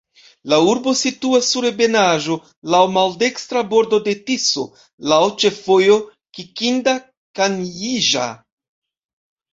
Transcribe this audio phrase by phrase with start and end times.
[0.51, 2.37] La urbo situas sur ebenaĵo,
[2.75, 4.65] laŭ maldekstra bordo de Tiso,
[5.13, 5.99] laŭ ĉefvojo
[6.39, 8.27] Kikinda-Kanjiĵa.